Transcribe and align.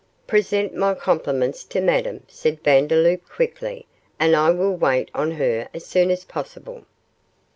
'Present 0.25 0.73
my 0.75 0.95
compliments 0.95 1.63
to 1.63 1.79
Madame,' 1.79 2.23
said 2.27 2.63
Vandeloup, 2.63 3.21
quickly, 3.29 3.85
'and 4.19 4.35
I 4.35 4.49
will 4.49 4.75
wait 4.75 5.11
on 5.13 5.29
her 5.33 5.69
as 5.75 5.85
soon 5.85 6.09
as 6.09 6.25
possible. 6.25 6.85